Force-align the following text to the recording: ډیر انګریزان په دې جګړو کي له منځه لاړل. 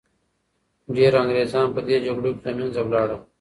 ډیر 0.95 1.13
انګریزان 1.21 1.67
په 1.75 1.79
دې 1.87 1.97
جګړو 2.05 2.31
کي 2.41 2.41
له 2.45 2.51
منځه 2.57 2.81
لاړل. 2.93 3.21